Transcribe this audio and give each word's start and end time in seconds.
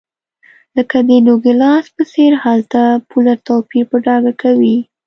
لکه 0.77 0.97
د 1.09 1.11
نوګالس 1.27 1.85
په 1.95 2.03
څېر 2.13 2.31
هلته 2.43 2.81
پوله 3.09 3.33
توپیر 3.47 3.83
په 3.91 3.97
ډاګه 4.05 4.33
کوي. 4.41 4.77